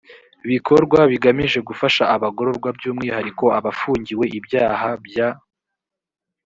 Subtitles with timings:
[0.49, 5.29] bikorwa bigamije gufasha abagororwa by umwihariko abafungiwe ibyaha bya